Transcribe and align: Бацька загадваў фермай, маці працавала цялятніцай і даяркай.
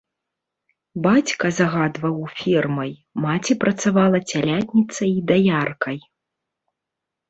Бацька 1.05 1.51
загадваў 1.59 2.17
фермай, 2.41 2.91
маці 3.29 3.59
працавала 3.67 4.25
цялятніцай 4.31 5.09
і 5.23 5.27
даяркай. 5.33 5.97